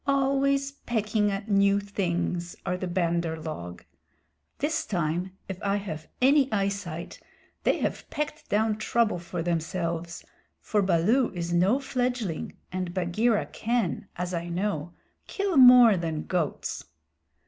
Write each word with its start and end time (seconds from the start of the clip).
Always 0.07 0.71
pecking 0.71 1.29
at 1.29 1.47
new 1.47 1.79
things 1.79 2.55
are 2.65 2.75
the 2.75 2.87
Bandar 2.87 3.37
log. 3.39 3.83
This 4.57 4.83
time, 4.83 5.37
if 5.47 5.61
I 5.61 5.75
have 5.75 6.07
any 6.19 6.51
eye 6.51 6.69
sight, 6.69 7.21
they 7.61 7.77
have 7.81 8.09
pecked 8.09 8.49
down 8.49 8.79
trouble 8.79 9.19
for 9.19 9.43
themselves, 9.43 10.25
for 10.59 10.81
Baloo 10.81 11.29
is 11.35 11.53
no 11.53 11.79
fledgling 11.79 12.57
and 12.71 12.95
Bagheera 12.95 13.45
can, 13.45 14.07
as 14.15 14.33
I 14.33 14.49
know, 14.49 14.91
kill 15.27 15.55
more 15.55 15.95
than 15.97 16.23
goats." 16.23 16.83